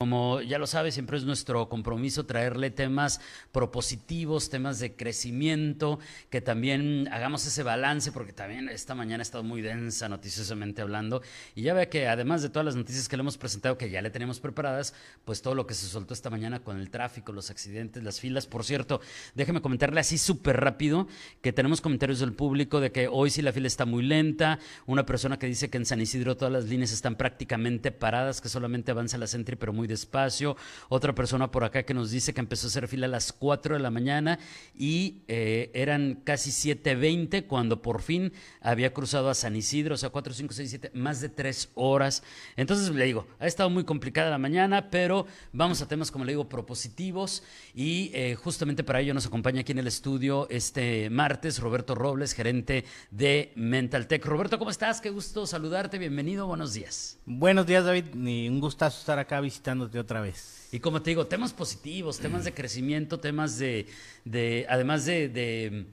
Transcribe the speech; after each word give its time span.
Como 0.00 0.40
ya 0.40 0.56
lo 0.56 0.66
sabe, 0.66 0.92
siempre 0.92 1.18
es 1.18 1.24
nuestro 1.24 1.68
compromiso 1.68 2.24
traerle 2.24 2.70
temas 2.70 3.20
propositivos, 3.52 4.48
temas 4.48 4.78
de 4.78 4.96
crecimiento, 4.96 5.98
que 6.30 6.40
también 6.40 7.06
hagamos 7.12 7.46
ese 7.46 7.62
balance, 7.62 8.10
porque 8.10 8.32
también 8.32 8.70
esta 8.70 8.94
mañana 8.94 9.20
ha 9.20 9.28
estado 9.28 9.44
muy 9.44 9.60
densa 9.60 10.08
noticiosamente 10.08 10.80
hablando, 10.80 11.20
y 11.54 11.60
ya 11.60 11.74
ve 11.74 11.90
que 11.90 12.08
además 12.08 12.40
de 12.40 12.48
todas 12.48 12.64
las 12.64 12.76
noticias 12.76 13.10
que 13.10 13.18
le 13.18 13.20
hemos 13.20 13.36
presentado, 13.36 13.76
que 13.76 13.90
ya 13.90 14.00
le 14.00 14.08
tenemos 14.08 14.40
preparadas, 14.40 14.94
pues 15.26 15.42
todo 15.42 15.54
lo 15.54 15.66
que 15.66 15.74
se 15.74 15.86
soltó 15.86 16.14
esta 16.14 16.30
mañana 16.30 16.60
con 16.60 16.80
el 16.80 16.88
tráfico, 16.88 17.32
los 17.32 17.50
accidentes, 17.50 18.02
las 18.02 18.20
filas. 18.20 18.46
Por 18.46 18.64
cierto, 18.64 19.02
déjeme 19.34 19.60
comentarle 19.60 20.00
así 20.00 20.16
súper 20.16 20.60
rápido 20.62 21.08
que 21.42 21.52
tenemos 21.52 21.82
comentarios 21.82 22.20
del 22.20 22.32
público 22.32 22.80
de 22.80 22.90
que 22.90 23.06
hoy 23.06 23.28
sí 23.28 23.42
la 23.42 23.52
fila 23.52 23.66
está 23.66 23.84
muy 23.84 24.02
lenta, 24.02 24.60
una 24.86 25.04
persona 25.04 25.38
que 25.38 25.46
dice 25.46 25.68
que 25.68 25.76
en 25.76 25.84
San 25.84 26.00
Isidro 26.00 26.38
todas 26.38 26.54
las 26.54 26.64
líneas 26.64 26.90
están 26.90 27.16
prácticamente 27.16 27.92
paradas, 27.92 28.40
que 28.40 28.48
solamente 28.48 28.92
avanza 28.92 29.18
la 29.18 29.26
Sentry, 29.26 29.56
pero 29.56 29.74
muy 29.74 29.89
despacio. 29.90 30.56
Otra 30.88 31.14
persona 31.14 31.50
por 31.50 31.64
acá 31.64 31.82
que 31.82 31.92
nos 31.92 32.10
dice 32.10 32.32
que 32.32 32.40
empezó 32.40 32.66
a 32.66 32.70
hacer 32.70 32.88
fila 32.88 33.06
a 33.06 33.10
las 33.10 33.32
4 33.32 33.74
de 33.74 33.80
la 33.80 33.90
mañana 33.90 34.38
y 34.74 35.22
eh, 35.28 35.70
eran 35.74 36.22
casi 36.24 36.50
7.20 36.50 37.46
cuando 37.46 37.82
por 37.82 38.00
fin 38.00 38.32
había 38.60 38.94
cruzado 38.94 39.28
a 39.28 39.34
San 39.34 39.56
Isidro, 39.56 39.94
o 39.94 39.98
sea, 39.98 40.10
4, 40.10 40.32
5, 40.32 40.54
6, 40.54 40.70
7, 40.70 40.90
más 40.94 41.20
de 41.20 41.28
3 41.28 41.70
horas. 41.74 42.22
Entonces 42.56 42.88
le 42.90 43.04
digo, 43.04 43.26
ha 43.38 43.46
estado 43.46 43.68
muy 43.68 43.84
complicada 43.84 44.30
la 44.30 44.38
mañana, 44.38 44.90
pero 44.90 45.26
vamos 45.52 45.82
a 45.82 45.88
temas, 45.88 46.10
como 46.10 46.24
le 46.24 46.32
digo, 46.32 46.48
propositivos 46.48 47.42
y 47.74 48.10
eh, 48.14 48.36
justamente 48.36 48.84
para 48.84 49.00
ello 49.00 49.14
nos 49.14 49.26
acompaña 49.26 49.60
aquí 49.60 49.72
en 49.72 49.78
el 49.78 49.86
estudio 49.86 50.48
este 50.50 51.10
martes 51.10 51.58
Roberto 51.58 51.94
Robles, 51.94 52.32
gerente 52.32 52.84
de 53.10 53.52
Mental 53.56 54.06
Tech. 54.06 54.24
Roberto, 54.24 54.58
¿cómo 54.58 54.70
estás? 54.70 55.00
Qué 55.00 55.10
gusto 55.10 55.46
saludarte, 55.46 55.98
bienvenido, 55.98 56.46
buenos 56.46 56.72
días. 56.72 57.18
Buenos 57.26 57.66
días, 57.66 57.84
David, 57.84 58.14
y 58.14 58.48
un 58.48 58.60
gustazo 58.60 59.00
estar 59.00 59.18
acá 59.18 59.40
visitando 59.40 59.79
de 59.88 59.98
otra 60.00 60.20
vez. 60.20 60.68
Y 60.72 60.80
como 60.80 61.02
te 61.02 61.10
digo, 61.10 61.26
temas 61.26 61.52
positivos, 61.52 62.18
temas 62.18 62.44
de 62.44 62.52
crecimiento, 62.52 63.18
temas 63.20 63.58
de, 63.58 63.86
de 64.24 64.66
además 64.68 65.04
de, 65.04 65.28
de 65.28 65.86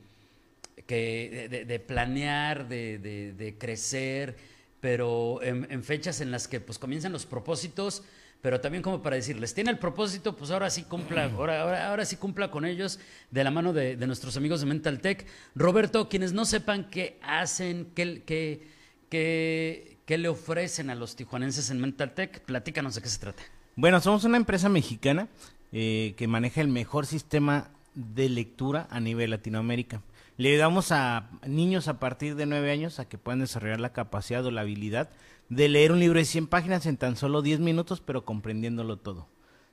que, 0.87 1.65
de, 1.67 1.79
planear, 1.79 2.67
de, 2.67 3.55
crecer, 3.59 4.37
pero 4.79 5.41
en, 5.43 5.83
fechas 5.83 6.21
en 6.21 6.31
las 6.31 6.47
que 6.47 6.59
pues 6.59 6.79
comienzan 6.79 7.11
los 7.11 7.25
propósitos, 7.25 8.03
pero 8.41 8.61
también 8.61 8.81
como 8.81 9.01
para 9.01 9.15
decirles, 9.15 9.53
tiene 9.53 9.71
el 9.71 9.79
propósito, 9.79 10.35
pues 10.35 10.51
ahora 10.51 10.69
sí 10.69 10.83
cumpla, 10.83 11.25
ahora, 11.25 11.61
ahora, 11.61 11.89
ahora 11.89 12.05
sí 12.05 12.15
cumpla 12.15 12.49
con 12.49 12.65
ellos 12.65 12.99
de 13.31 13.43
la 13.43 13.51
mano 13.51 13.73
de, 13.73 13.97
nuestros 14.07 14.37
amigos 14.37 14.61
de 14.61 14.67
Mental 14.67 14.99
Tech. 15.01 15.25
Roberto, 15.55 16.07
quienes 16.07 16.33
no 16.33 16.45
sepan 16.45 16.89
qué 16.89 17.19
hacen, 17.21 17.91
qué, 17.93 18.23
qué, 18.25 18.67
qué, 19.09 19.97
qué 20.05 20.17
le 20.17 20.29
ofrecen 20.29 20.89
a 20.89 20.95
los 20.95 21.15
tijuanenses 21.15 21.69
en 21.71 21.81
Mental 21.81 22.13
Tech, 22.13 22.41
platícanos 22.41 22.95
de 22.95 23.01
qué 23.01 23.09
se 23.09 23.19
trata. 23.19 23.43
Bueno, 23.77 23.99
somos 24.01 24.23
una 24.23 24.37
empresa 24.37 24.69
mexicana 24.69 25.27
eh, 25.71 26.15
que 26.17 26.27
maneja 26.27 26.61
el 26.61 26.67
mejor 26.67 27.05
sistema 27.05 27.69
de 27.93 28.27
lectura 28.27 28.87
a 28.89 28.99
nivel 28.99 29.29
Latinoamérica. 29.29 30.01
Le 30.35 30.49
ayudamos 30.49 30.91
a 30.91 31.29
niños 31.45 31.87
a 31.87 31.99
partir 31.99 32.35
de 32.35 32.47
nueve 32.47 32.71
años 32.71 32.99
a 32.99 33.07
que 33.07 33.19
puedan 33.19 33.39
desarrollar 33.39 33.79
la 33.79 33.93
capacidad 33.93 34.43
o 34.47 34.49
la 34.49 34.61
habilidad 34.61 35.11
de 35.49 35.69
leer 35.69 35.91
un 35.91 35.99
libro 35.99 36.17
de 36.17 36.25
100 36.25 36.47
páginas 36.47 36.87
en 36.87 36.97
tan 36.97 37.15
solo 37.17 37.43
10 37.43 37.59
minutos, 37.59 38.01
pero 38.01 38.25
comprendiéndolo 38.25 38.97
todo. 38.97 39.27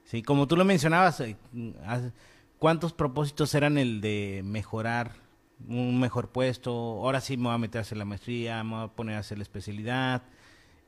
Sí, 0.04 0.22
como 0.22 0.46
tú 0.46 0.58
lo 0.58 0.66
mencionabas, 0.66 1.20
eh, 1.20 1.38
¿cuántos 2.58 2.92
propósitos 2.92 3.54
eran 3.54 3.78
el 3.78 4.02
de 4.02 4.42
mejorar 4.44 5.12
un 5.66 5.98
mejor 5.98 6.28
puesto? 6.28 6.72
Ahora 6.72 7.22
sí 7.22 7.38
me 7.38 7.44
voy 7.44 7.54
a 7.54 7.58
meter 7.58 7.78
a 7.78 7.82
hacer 7.82 7.96
la 7.96 8.04
maestría, 8.04 8.62
me 8.64 8.74
voy 8.74 8.84
a 8.84 8.88
poner 8.88 9.16
a 9.16 9.20
hacer 9.20 9.38
la 9.38 9.44
especialidad. 9.44 10.24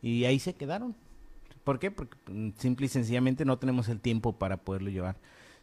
Y 0.02 0.26
ahí 0.26 0.38
se 0.38 0.54
quedaron. 0.54 0.94
¿Por 1.66 1.80
qué? 1.80 1.90
Porque 1.90 2.16
mm, 2.30 2.50
simple 2.58 2.86
y 2.86 2.88
sencillamente 2.88 3.44
no 3.44 3.58
tenemos 3.58 3.88
el 3.88 3.98
tiempo 3.98 4.38
para 4.38 4.58
poderlo 4.58 4.88
llevar. 4.88 5.16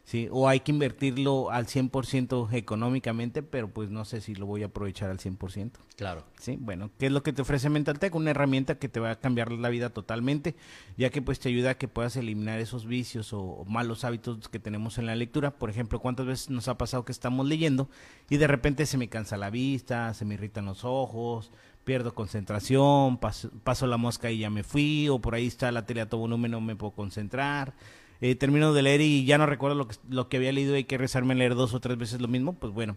¿sí? 0.04 0.28
O 0.30 0.50
hay 0.50 0.60
que 0.60 0.70
invertirlo 0.70 1.50
al 1.50 1.64
100% 1.64 2.52
económicamente, 2.52 3.42
pero 3.42 3.68
pues 3.68 3.88
no 3.88 4.04
sé 4.04 4.20
si 4.20 4.34
lo 4.34 4.44
voy 4.44 4.62
a 4.62 4.66
aprovechar 4.66 5.08
al 5.10 5.16
100%. 5.16 5.70
Claro. 5.96 6.26
Sí, 6.38 6.58
bueno, 6.60 6.90
¿qué 6.98 7.06
es 7.06 7.12
lo 7.12 7.22
que 7.22 7.32
te 7.32 7.40
ofrece 7.40 7.70
MentalTech? 7.70 8.14
Una 8.14 8.32
herramienta 8.32 8.78
que 8.78 8.90
te 8.90 9.00
va 9.00 9.12
a 9.12 9.18
cambiar 9.18 9.50
la 9.50 9.70
vida 9.70 9.88
totalmente, 9.88 10.56
ya 10.98 11.08
que 11.08 11.22
pues 11.22 11.40
te 11.40 11.48
ayuda 11.48 11.70
a 11.70 11.78
que 11.78 11.88
puedas 11.88 12.16
eliminar 12.16 12.60
esos 12.60 12.84
vicios 12.84 13.32
o, 13.32 13.64
malos 13.66 14.04
hábitos 14.04 14.50
que 14.50 14.58
tenemos 14.58 14.98
en 14.98 15.06
la 15.06 15.16
lectura. 15.16 15.52
Por 15.52 15.70
ejemplo, 15.70 16.00
¿cuántas 16.00 16.26
veces 16.26 16.50
nos 16.50 16.68
ha 16.68 16.76
pasado 16.76 17.06
que 17.06 17.12
estamos 17.12 17.46
leyendo 17.46 17.88
y 18.28 18.36
de 18.36 18.46
repente 18.46 18.84
se 18.84 18.98
me 18.98 19.08
cansa 19.08 19.38
la 19.38 19.48
vista, 19.48 20.12
se 20.12 20.26
me 20.26 20.34
irritan 20.34 20.66
los 20.66 20.84
ojos, 20.84 21.50
pierdo 21.84 22.14
concentración, 22.14 23.18
paso, 23.18 23.86
la 23.86 23.96
mosca 23.96 24.30
y 24.30 24.38
ya 24.38 24.50
me 24.50 24.62
fui, 24.62 25.08
o 25.08 25.18
por 25.18 25.34
ahí 25.34 25.46
está 25.46 25.70
la 25.70 25.86
tele 25.86 26.00
a 26.00 26.08
todo 26.08 26.20
volumen, 26.20 26.50
no 26.50 26.60
me 26.60 26.76
puedo 26.76 26.92
concentrar. 26.92 27.74
Eh, 28.20 28.34
termino 28.34 28.72
de 28.72 28.82
leer 28.82 29.00
y 29.00 29.24
ya 29.24 29.38
no 29.38 29.46
recuerdo 29.46 29.76
lo 29.76 29.88
que, 29.88 29.96
lo 30.08 30.28
que 30.28 30.38
había 30.38 30.52
leído 30.52 30.72
y 30.72 30.78
hay 30.78 30.84
que 30.84 30.98
rezarme 30.98 31.34
a 31.34 31.36
leer 31.36 31.54
dos 31.54 31.74
o 31.74 31.80
tres 31.80 31.98
veces 31.98 32.20
lo 32.20 32.28
mismo, 32.28 32.54
pues 32.54 32.72
bueno, 32.72 32.96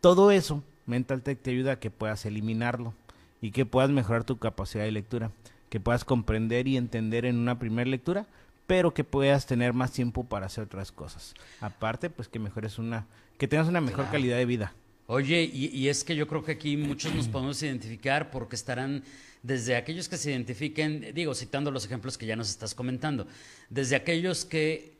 todo 0.00 0.30
eso, 0.30 0.62
Mental 0.86 1.22
Tech 1.22 1.40
te 1.40 1.50
ayuda 1.50 1.72
a 1.72 1.78
que 1.80 1.90
puedas 1.90 2.24
eliminarlo 2.24 2.94
y 3.40 3.50
que 3.50 3.66
puedas 3.66 3.90
mejorar 3.90 4.24
tu 4.24 4.38
capacidad 4.38 4.84
de 4.84 4.92
lectura, 4.92 5.30
que 5.68 5.80
puedas 5.80 6.04
comprender 6.04 6.68
y 6.68 6.76
entender 6.76 7.26
en 7.26 7.36
una 7.36 7.58
primera 7.58 7.88
lectura, 7.88 8.26
pero 8.66 8.94
que 8.94 9.04
puedas 9.04 9.46
tener 9.46 9.72
más 9.72 9.92
tiempo 9.92 10.24
para 10.24 10.46
hacer 10.46 10.64
otras 10.64 10.92
cosas. 10.92 11.34
Aparte, 11.60 12.10
pues 12.10 12.28
que 12.28 12.38
mejores 12.38 12.78
una, 12.78 13.06
que 13.38 13.48
tengas 13.48 13.68
una 13.68 13.80
mejor 13.80 14.06
calidad 14.10 14.36
de 14.36 14.46
vida. 14.46 14.72
Oye, 15.06 15.42
y, 15.52 15.88
es 15.88 16.02
que 16.02 16.16
yo 16.16 16.26
creo 16.26 16.42
que 16.42 16.52
aquí 16.52 16.78
muchos 16.78 17.14
nos 17.14 17.28
podemos 17.28 17.62
identificar 17.62 18.30
porque 18.30 18.56
estarán 18.56 19.04
desde 19.42 19.76
aquellos 19.76 20.08
que 20.08 20.16
se 20.16 20.30
identifiquen, 20.30 21.12
digo, 21.12 21.34
citando 21.34 21.70
los 21.70 21.84
ejemplos 21.84 22.16
que 22.16 22.24
ya 22.24 22.36
nos 22.36 22.48
estás 22.48 22.74
comentando, 22.74 23.26
desde 23.68 23.96
aquellos 23.96 24.46
que 24.46 24.96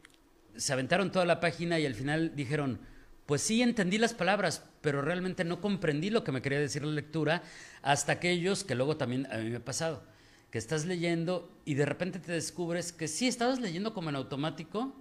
se 0.56 0.74
aventaron 0.74 1.10
toda 1.10 1.24
la 1.24 1.40
página 1.40 1.78
y 1.80 1.86
al 1.86 1.94
final 1.94 2.36
dijeron, 2.36 2.80
pues 3.24 3.40
sí 3.40 3.62
entendí 3.62 3.96
las 3.96 4.12
palabras, 4.12 4.62
pero 4.82 5.00
realmente 5.00 5.42
no 5.42 5.62
comprendí 5.62 6.10
lo 6.10 6.22
que 6.22 6.32
me 6.32 6.42
quería 6.42 6.60
decir 6.60 6.84
la 6.84 6.92
lectura, 6.92 7.42
hasta 7.80 8.12
aquellos 8.12 8.62
que 8.62 8.74
luego 8.74 8.98
también 8.98 9.26
a 9.32 9.38
mí 9.38 9.48
me 9.48 9.56
ha 9.56 9.64
pasado, 9.64 10.04
que 10.50 10.58
estás 10.58 10.84
leyendo 10.84 11.50
y 11.64 11.74
de 11.74 11.86
repente 11.86 12.18
te 12.18 12.32
descubres 12.32 12.92
que 12.92 13.08
sí 13.08 13.26
estabas 13.26 13.58
leyendo 13.58 13.94
como 13.94 14.10
en 14.10 14.16
automático, 14.16 14.94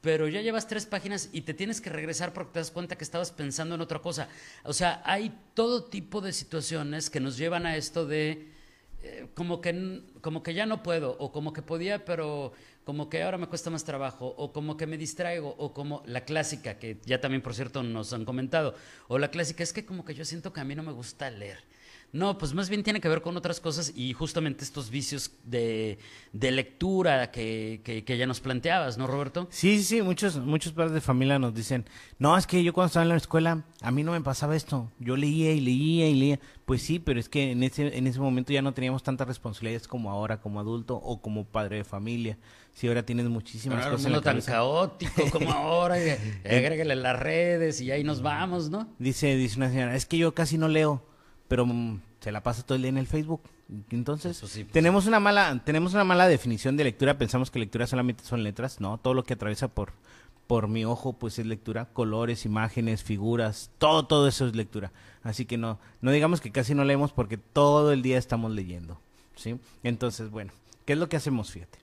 pero 0.00 0.28
ya 0.28 0.40
llevas 0.40 0.68
tres 0.68 0.86
páginas 0.86 1.28
y 1.32 1.42
te 1.42 1.54
tienes 1.54 1.80
que 1.80 1.90
regresar 1.90 2.32
porque 2.32 2.52
te 2.52 2.58
das 2.60 2.70
cuenta 2.70 2.96
que 2.96 3.04
estabas 3.04 3.30
pensando 3.32 3.74
en 3.74 3.80
otra 3.80 3.98
cosa. 3.98 4.28
O 4.64 4.72
sea, 4.72 5.02
hay 5.04 5.36
todo 5.54 5.84
tipo 5.84 6.20
de 6.20 6.32
situaciones 6.32 7.10
que 7.10 7.20
nos 7.20 7.36
llevan 7.36 7.66
a 7.66 7.76
esto 7.76 8.06
de 8.06 8.48
eh, 9.02 9.28
como, 9.34 9.60
que, 9.60 10.02
como 10.20 10.42
que 10.42 10.54
ya 10.54 10.66
no 10.66 10.82
puedo, 10.82 11.16
o 11.18 11.30
como 11.30 11.52
que 11.52 11.62
podía, 11.62 12.04
pero 12.04 12.52
como 12.84 13.08
que 13.08 13.22
ahora 13.22 13.38
me 13.38 13.46
cuesta 13.46 13.70
más 13.70 13.84
trabajo, 13.84 14.34
o 14.36 14.52
como 14.52 14.76
que 14.76 14.86
me 14.86 14.96
distraigo, 14.96 15.54
o 15.58 15.72
como 15.72 16.02
la 16.06 16.24
clásica, 16.24 16.78
que 16.78 16.98
ya 17.04 17.20
también 17.20 17.42
por 17.42 17.54
cierto 17.54 17.82
nos 17.82 18.12
han 18.12 18.24
comentado, 18.24 18.74
o 19.08 19.18
la 19.18 19.30
clásica 19.30 19.62
es 19.62 19.72
que 19.72 19.84
como 19.84 20.04
que 20.04 20.14
yo 20.14 20.24
siento 20.24 20.52
que 20.52 20.60
a 20.60 20.64
mí 20.64 20.74
no 20.74 20.82
me 20.82 20.92
gusta 20.92 21.30
leer. 21.30 21.58
No, 22.12 22.38
pues 22.38 22.54
más 22.54 22.70
bien 22.70 22.82
tiene 22.82 23.00
que 23.00 23.08
ver 23.08 23.20
con 23.20 23.36
otras 23.36 23.60
cosas 23.60 23.92
y 23.94 24.14
justamente 24.14 24.64
estos 24.64 24.88
vicios 24.88 25.30
de, 25.44 25.98
de 26.32 26.50
lectura 26.50 27.30
que, 27.30 27.82
que, 27.84 28.02
que, 28.02 28.16
ya 28.16 28.26
nos 28.26 28.40
planteabas, 28.40 28.96
¿no, 28.96 29.06
Roberto? 29.06 29.46
Sí, 29.50 29.76
sí, 29.78 29.84
sí, 29.84 30.02
muchos, 30.02 30.36
muchos 30.38 30.72
padres 30.72 30.92
de 30.92 31.02
familia 31.02 31.38
nos 31.38 31.54
dicen, 31.54 31.84
no, 32.18 32.36
es 32.38 32.46
que 32.46 32.64
yo 32.64 32.72
cuando 32.72 32.86
estaba 32.86 33.02
en 33.02 33.10
la 33.10 33.16
escuela, 33.16 33.64
a 33.82 33.90
mí 33.90 34.02
no 34.02 34.12
me 34.12 34.22
pasaba 34.22 34.56
esto, 34.56 34.90
yo 34.98 35.16
leía 35.16 35.52
y 35.52 35.60
leía 35.60 36.08
y 36.08 36.14
leía. 36.14 36.40
Pues 36.64 36.82
sí, 36.82 36.98
pero 36.98 37.18
es 37.18 37.28
que 37.28 37.52
en 37.52 37.62
ese, 37.62 37.96
en 37.96 38.06
ese 38.06 38.20
momento 38.20 38.52
ya 38.52 38.60
no 38.62 38.74
teníamos 38.74 39.02
tantas 39.02 39.26
responsabilidades 39.26 39.88
como 39.88 40.10
ahora, 40.10 40.40
como 40.40 40.60
adulto 40.60 40.96
o 40.96 41.20
como 41.22 41.44
padre 41.44 41.76
de 41.76 41.84
familia. 41.84 42.38
Si 42.72 42.86
ahora 42.88 43.04
tienes 43.04 43.26
muchísimas 43.26 43.86
cosas. 43.86 44.00
un 44.00 44.06
en 44.06 44.12
la 44.12 44.18
mundo 44.18 44.30
tan 44.30 44.40
caótico 44.42 45.30
como 45.32 45.50
ahora, 45.50 45.98
y 45.98 46.10
agrégale 46.44 46.94
las 46.96 47.18
redes 47.18 47.80
y 47.80 47.90
ahí 47.90 48.04
nos 48.04 48.22
vamos, 48.22 48.70
¿no? 48.70 48.94
Dice, 48.98 49.34
dice 49.36 49.56
una 49.56 49.70
señora, 49.70 49.96
es 49.96 50.04
que 50.04 50.18
yo 50.18 50.34
casi 50.34 50.58
no 50.58 50.68
leo, 50.68 51.07
pero 51.48 51.66
mm, 51.66 52.00
se 52.20 52.30
la 52.32 52.42
pasa 52.42 52.62
todo 52.62 52.76
el 52.76 52.82
día 52.82 52.90
en 52.90 52.98
el 52.98 53.06
Facebook. 53.06 53.42
Entonces, 53.90 54.36
sí, 54.36 54.64
pues, 54.64 54.72
tenemos 54.72 55.06
una 55.06 55.20
mala, 55.20 55.60
tenemos 55.64 55.94
una 55.94 56.04
mala 56.04 56.28
definición 56.28 56.76
de 56.76 56.84
lectura, 56.84 57.18
pensamos 57.18 57.50
que 57.50 57.58
lectura 57.58 57.86
solamente 57.86 58.24
son 58.24 58.42
letras, 58.42 58.80
no, 58.80 58.98
todo 58.98 59.14
lo 59.14 59.24
que 59.24 59.34
atraviesa 59.34 59.68
por, 59.68 59.92
por 60.46 60.68
mi 60.68 60.84
ojo, 60.84 61.12
pues 61.12 61.38
es 61.38 61.46
lectura, 61.46 61.86
colores, 61.92 62.46
imágenes, 62.46 63.02
figuras, 63.02 63.70
todo, 63.78 64.06
todo 64.06 64.28
eso 64.28 64.46
es 64.46 64.56
lectura. 64.56 64.92
Así 65.22 65.44
que 65.44 65.58
no, 65.58 65.78
no 66.00 66.10
digamos 66.10 66.40
que 66.40 66.52
casi 66.52 66.74
no 66.74 66.84
leemos 66.84 67.12
porque 67.12 67.36
todo 67.36 67.92
el 67.92 68.02
día 68.02 68.16
estamos 68.16 68.52
leyendo, 68.52 69.00
¿sí? 69.36 69.60
Entonces, 69.82 70.30
bueno, 70.30 70.52
¿qué 70.86 70.94
es 70.94 70.98
lo 70.98 71.08
que 71.08 71.16
hacemos? 71.16 71.50
Fíjate. 71.50 71.78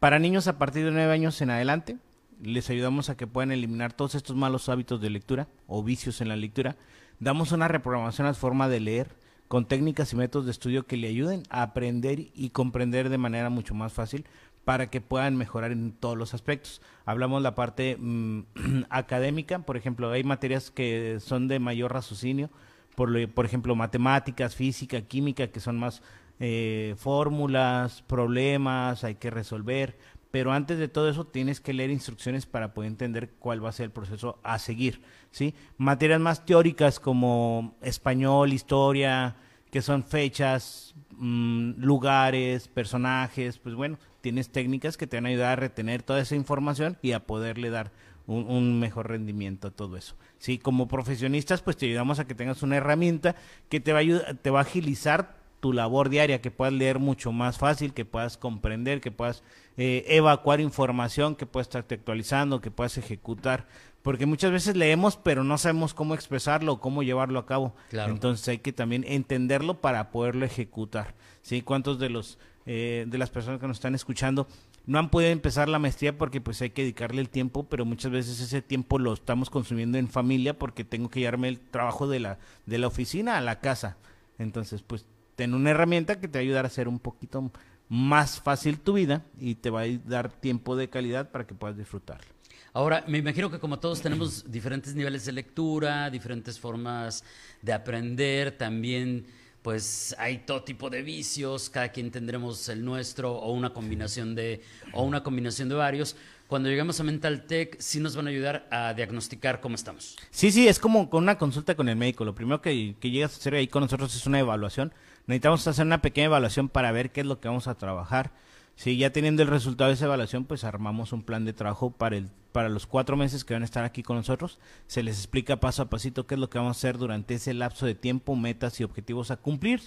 Para 0.00 0.18
niños 0.18 0.48
a 0.48 0.58
partir 0.58 0.84
de 0.84 0.90
nueve 0.90 1.12
años 1.12 1.40
en 1.40 1.50
adelante, 1.50 1.98
les 2.42 2.70
ayudamos 2.70 3.10
a 3.10 3.16
que 3.16 3.26
puedan 3.26 3.52
eliminar 3.52 3.92
todos 3.92 4.14
estos 4.14 4.36
malos 4.36 4.68
hábitos 4.68 5.00
de 5.00 5.10
lectura 5.10 5.48
o 5.66 5.82
vicios 5.82 6.20
en 6.20 6.28
la 6.28 6.36
lectura. 6.36 6.76
Damos 7.20 7.52
una 7.52 7.68
reprogramación 7.68 8.26
a 8.26 8.34
su 8.34 8.40
forma 8.40 8.68
de 8.68 8.80
leer 8.80 9.16
con 9.48 9.66
técnicas 9.66 10.12
y 10.12 10.16
métodos 10.16 10.46
de 10.46 10.52
estudio 10.52 10.86
que 10.86 10.96
le 10.96 11.08
ayuden 11.08 11.42
a 11.50 11.62
aprender 11.62 12.18
y 12.34 12.50
comprender 12.50 13.08
de 13.08 13.18
manera 13.18 13.50
mucho 13.50 13.74
más 13.74 13.92
fácil 13.92 14.24
para 14.64 14.88
que 14.90 15.00
puedan 15.02 15.36
mejorar 15.36 15.72
en 15.72 15.92
todos 15.92 16.16
los 16.16 16.32
aspectos. 16.34 16.80
Hablamos 17.04 17.42
la 17.42 17.54
parte 17.54 17.96
mm, 17.98 18.40
académica, 18.90 19.58
por 19.60 19.76
ejemplo, 19.76 20.10
hay 20.10 20.24
materias 20.24 20.70
que 20.70 21.18
son 21.20 21.48
de 21.48 21.58
mayor 21.58 21.92
raciocinio, 21.92 22.50
por, 22.96 23.10
lo- 23.10 23.28
por 23.28 23.44
ejemplo, 23.44 23.74
matemáticas, 23.76 24.54
física, 24.56 25.02
química, 25.02 25.48
que 25.48 25.60
son 25.60 25.78
más 25.78 26.02
eh, 26.40 26.94
fórmulas, 26.96 28.02
problemas, 28.02 29.04
hay 29.04 29.16
que 29.16 29.30
resolver. 29.30 29.98
Pero 30.34 30.52
antes 30.52 30.78
de 30.78 30.88
todo 30.88 31.08
eso 31.08 31.28
tienes 31.28 31.60
que 31.60 31.72
leer 31.72 31.90
instrucciones 31.90 32.44
para 32.44 32.74
poder 32.74 32.90
entender 32.90 33.34
cuál 33.38 33.64
va 33.64 33.68
a 33.68 33.72
ser 33.72 33.84
el 33.84 33.92
proceso 33.92 34.40
a 34.42 34.58
seguir, 34.58 35.00
¿sí? 35.30 35.54
Materias 35.76 36.20
más 36.20 36.44
teóricas 36.44 36.98
como 36.98 37.76
español, 37.82 38.52
historia, 38.52 39.36
que 39.70 39.80
son 39.80 40.02
fechas, 40.02 40.96
mm, 41.10 41.74
lugares, 41.76 42.66
personajes, 42.66 43.58
pues 43.60 43.76
bueno, 43.76 43.96
tienes 44.22 44.50
técnicas 44.50 44.96
que 44.96 45.06
te 45.06 45.18
van 45.18 45.26
a 45.26 45.28
ayudar 45.28 45.52
a 45.52 45.56
retener 45.56 46.02
toda 46.02 46.18
esa 46.18 46.34
información 46.34 46.98
y 47.00 47.12
a 47.12 47.28
poderle 47.28 47.70
dar 47.70 47.92
un, 48.26 48.50
un 48.50 48.80
mejor 48.80 49.10
rendimiento 49.10 49.68
a 49.68 49.70
todo 49.70 49.96
eso. 49.96 50.16
Sí, 50.38 50.58
como 50.58 50.88
profesionistas, 50.88 51.62
pues 51.62 51.76
te 51.76 51.86
ayudamos 51.86 52.18
a 52.18 52.26
que 52.26 52.34
tengas 52.34 52.64
una 52.64 52.78
herramienta 52.78 53.36
que 53.68 53.78
te 53.78 53.92
va 53.92 53.98
a 53.98 54.00
ayudar, 54.00 54.34
te 54.38 54.50
va 54.50 54.58
a 54.58 54.62
agilizar 54.62 55.43
tu 55.64 55.72
labor 55.72 56.10
diaria, 56.10 56.42
que 56.42 56.50
puedas 56.50 56.74
leer 56.74 56.98
mucho 56.98 57.32
más 57.32 57.56
fácil, 57.56 57.94
que 57.94 58.04
puedas 58.04 58.36
comprender, 58.36 59.00
que 59.00 59.10
puedas 59.10 59.42
eh, 59.78 60.04
evacuar 60.08 60.60
información, 60.60 61.36
que 61.36 61.46
puedas 61.46 61.68
estarte 61.68 61.94
actualizando, 61.94 62.60
que 62.60 62.70
puedas 62.70 62.98
ejecutar, 62.98 63.66
porque 64.02 64.26
muchas 64.26 64.52
veces 64.52 64.76
leemos 64.76 65.16
pero 65.16 65.42
no 65.42 65.56
sabemos 65.56 65.94
cómo 65.94 66.12
expresarlo 66.14 66.74
o 66.74 66.80
cómo 66.80 67.02
llevarlo 67.02 67.38
a 67.38 67.46
cabo. 67.46 67.74
Claro. 67.88 68.12
Entonces 68.12 68.46
hay 68.46 68.58
que 68.58 68.74
también 68.74 69.06
entenderlo 69.08 69.80
para 69.80 70.10
poderlo 70.10 70.44
ejecutar. 70.44 71.14
¿Sí? 71.40 71.62
¿Cuántos 71.62 71.98
de 71.98 72.10
los 72.10 72.38
eh, 72.66 73.06
de 73.08 73.16
las 73.16 73.30
personas 73.30 73.58
que 73.58 73.66
nos 73.66 73.78
están 73.78 73.94
escuchando 73.94 74.46
no 74.84 74.98
han 74.98 75.08
podido 75.08 75.30
empezar 75.30 75.70
la 75.70 75.78
maestría 75.78 76.18
porque 76.18 76.42
pues 76.42 76.60
hay 76.60 76.70
que 76.70 76.82
dedicarle 76.82 77.22
el 77.22 77.30
tiempo, 77.30 77.64
pero 77.64 77.86
muchas 77.86 78.12
veces 78.12 78.38
ese 78.38 78.60
tiempo 78.60 78.98
lo 78.98 79.14
estamos 79.14 79.48
consumiendo 79.48 79.96
en 79.96 80.08
familia 80.08 80.58
porque 80.58 80.84
tengo 80.84 81.08
que 81.08 81.20
llevarme 81.20 81.48
el 81.48 81.58
trabajo 81.58 82.06
de 82.06 82.20
la 82.20 82.38
de 82.66 82.76
la 82.76 82.86
oficina 82.86 83.38
a 83.38 83.40
la 83.40 83.60
casa. 83.60 83.96
Entonces, 84.38 84.82
pues 84.82 85.06
ten 85.36 85.54
una 85.54 85.70
herramienta 85.70 86.20
que 86.20 86.28
te 86.28 86.38
va 86.38 86.40
a 86.40 86.44
ayudar 86.44 86.64
a 86.64 86.68
hacer 86.68 86.88
un 86.88 86.98
poquito 86.98 87.50
más 87.88 88.40
fácil 88.40 88.80
tu 88.80 88.94
vida 88.94 89.24
y 89.38 89.56
te 89.56 89.70
va 89.70 89.82
a 89.82 89.88
dar 90.04 90.30
tiempo 90.30 90.76
de 90.76 90.88
calidad 90.88 91.30
para 91.30 91.46
que 91.46 91.54
puedas 91.54 91.76
disfrutarlo. 91.76 92.26
Ahora, 92.72 93.04
me 93.06 93.18
imagino 93.18 93.50
que 93.50 93.60
como 93.60 93.78
todos 93.78 94.00
tenemos 94.00 94.50
diferentes 94.50 94.94
niveles 94.96 95.24
de 95.24 95.32
lectura, 95.32 96.10
diferentes 96.10 96.58
formas 96.58 97.22
de 97.62 97.72
aprender, 97.72 98.56
también 98.56 99.26
pues 99.62 100.14
hay 100.18 100.38
todo 100.38 100.62
tipo 100.62 100.90
de 100.90 101.02
vicios, 101.02 101.70
cada 101.70 101.88
quien 101.88 102.10
tendremos 102.10 102.68
el 102.68 102.84
nuestro 102.84 103.32
o 103.32 103.52
una 103.52 103.72
combinación 103.72 104.34
de 104.34 104.60
o 104.92 105.04
una 105.04 105.22
combinación 105.22 105.68
de 105.68 105.74
varios. 105.74 106.16
Cuando 106.48 106.68
llegamos 106.68 107.00
a 107.00 107.04
Mental 107.04 107.46
Tech, 107.46 107.76
sí 107.78 108.00
nos 108.00 108.14
van 108.14 108.26
a 108.26 108.30
ayudar 108.30 108.68
a 108.70 108.92
diagnosticar 108.92 109.60
cómo 109.60 109.76
estamos. 109.76 110.16
Sí, 110.30 110.50
sí, 110.50 110.68
es 110.68 110.78
como 110.78 111.08
con 111.08 111.22
una 111.22 111.38
consulta 111.38 111.74
con 111.74 111.88
el 111.88 111.96
médico. 111.96 112.24
Lo 112.24 112.34
primero 112.34 112.60
que, 112.60 112.96
que 113.00 113.10
llegas 113.10 113.32
a 113.32 113.36
hacer 113.36 113.54
ahí 113.54 113.66
con 113.66 113.82
nosotros 113.82 114.14
es 114.14 114.26
una 114.26 114.40
evaluación. 114.40 114.92
Necesitamos 115.26 115.66
hacer 115.66 115.86
una 115.86 116.02
pequeña 116.02 116.26
evaluación 116.26 116.68
para 116.68 116.92
ver 116.92 117.12
qué 117.12 117.22
es 117.22 117.26
lo 117.26 117.40
que 117.40 117.48
vamos 117.48 117.66
a 117.68 117.76
trabajar. 117.76 118.32
Si 118.76 118.96
ya 118.96 119.10
teniendo 119.10 119.42
el 119.42 119.48
resultado 119.48 119.88
de 119.88 119.94
esa 119.94 120.06
evaluación, 120.06 120.44
pues 120.44 120.64
armamos 120.64 121.12
un 121.12 121.22
plan 121.22 121.44
de 121.44 121.52
trabajo 121.52 121.90
para 121.90 122.16
el 122.16 122.30
para 122.54 122.68
los 122.68 122.86
cuatro 122.86 123.16
meses 123.16 123.44
que 123.44 123.52
van 123.52 123.62
a 123.62 123.64
estar 123.64 123.82
aquí 123.82 124.04
con 124.04 124.16
nosotros. 124.16 124.60
Se 124.86 125.02
les 125.02 125.18
explica 125.18 125.58
paso 125.58 125.82
a 125.82 125.90
pasito 125.90 126.28
qué 126.28 126.36
es 126.36 126.40
lo 126.40 126.48
que 126.48 126.58
vamos 126.58 126.76
a 126.76 126.78
hacer 126.78 126.98
durante 126.98 127.34
ese 127.34 127.52
lapso 127.52 127.84
de 127.84 127.96
tiempo, 127.96 128.36
metas 128.36 128.78
y 128.78 128.84
objetivos 128.84 129.32
a 129.32 129.36
cumplir. 129.36 129.80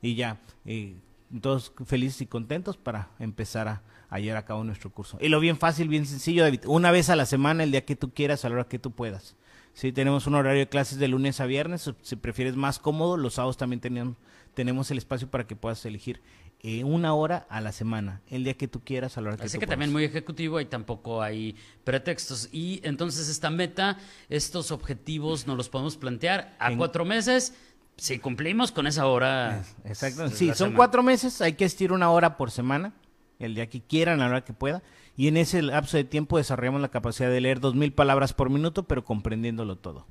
Y 0.00 0.14
ya, 0.14 0.40
eh, 0.64 0.94
todos 1.40 1.72
felices 1.84 2.20
y 2.20 2.26
contentos 2.26 2.76
para 2.76 3.10
empezar 3.18 3.66
a, 3.66 3.82
a 4.10 4.20
llevar 4.20 4.36
a 4.36 4.44
cabo 4.44 4.62
nuestro 4.62 4.92
curso. 4.92 5.18
Y 5.20 5.28
lo 5.28 5.40
bien 5.40 5.56
fácil, 5.58 5.88
bien 5.88 6.06
sencillo, 6.06 6.44
David. 6.44 6.60
Una 6.66 6.92
vez 6.92 7.10
a 7.10 7.16
la 7.16 7.26
semana, 7.26 7.64
el 7.64 7.72
día 7.72 7.84
que 7.84 7.96
tú 7.96 8.14
quieras, 8.14 8.44
a 8.44 8.48
la 8.48 8.54
hora 8.54 8.68
que 8.68 8.78
tú 8.78 8.92
puedas. 8.92 9.34
Sí, 9.74 9.92
tenemos 9.92 10.26
un 10.26 10.36
horario 10.36 10.60
de 10.60 10.68
clases 10.68 10.98
de 10.98 11.08
lunes 11.08 11.40
a 11.40 11.46
viernes. 11.46 11.90
Si 12.02 12.16
prefieres 12.16 12.54
más 12.56 12.78
cómodo, 12.78 13.16
los 13.16 13.34
sábados 13.34 13.56
también 13.56 13.80
tenemos, 13.80 14.16
tenemos 14.54 14.90
el 14.92 14.98
espacio 14.98 15.28
para 15.28 15.46
que 15.46 15.56
puedas 15.56 15.84
elegir 15.84 16.20
eh, 16.60 16.84
una 16.84 17.12
hora 17.12 17.44
a 17.50 17.60
la 17.60 17.72
semana, 17.72 18.22
el 18.30 18.44
día 18.44 18.54
que 18.54 18.68
tú 18.68 18.80
quieras, 18.84 19.18
a 19.18 19.20
la 19.20 19.28
hora 19.30 19.36
que 19.36 19.42
Así 19.44 19.58
que 19.58 19.66
puedas. 19.66 19.70
también 19.72 19.92
muy 19.92 20.04
ejecutivo 20.04 20.60
y 20.60 20.64
tampoco 20.64 21.20
hay 21.22 21.56
pretextos. 21.82 22.48
Y 22.52 22.80
entonces 22.84 23.28
esta 23.28 23.50
meta, 23.50 23.98
estos 24.28 24.70
objetivos 24.70 25.46
nos 25.46 25.56
los 25.56 25.68
podemos 25.68 25.96
plantear 25.96 26.56
a 26.60 26.70
En- 26.70 26.78
cuatro 26.78 27.04
meses. 27.04 27.54
Si 27.96 28.18
cumplimos 28.18 28.72
con 28.72 28.86
esa 28.86 29.06
hora. 29.06 29.62
Exacto. 29.84 30.28
Sí, 30.30 30.46
son 30.48 30.56
semana. 30.56 30.76
cuatro 30.76 31.02
meses, 31.02 31.40
hay 31.40 31.52
que 31.54 31.64
estirar 31.64 31.92
una 31.94 32.10
hora 32.10 32.36
por 32.36 32.50
semana, 32.50 32.92
el 33.38 33.54
día 33.54 33.68
que 33.68 33.80
quieran, 33.82 34.20
a 34.20 34.24
la 34.24 34.30
hora 34.30 34.44
que 34.44 34.52
pueda. 34.52 34.82
Y 35.16 35.28
en 35.28 35.36
ese 35.36 35.62
lapso 35.62 35.96
de 35.96 36.04
tiempo 36.04 36.38
desarrollamos 36.38 36.80
la 36.80 36.88
capacidad 36.90 37.30
de 37.30 37.40
leer 37.40 37.60
dos 37.60 37.74
mil 37.74 37.92
palabras 37.92 38.32
por 38.32 38.50
minuto, 38.50 38.82
pero 38.84 39.04
comprendiéndolo 39.04 39.76
todo. 39.76 40.06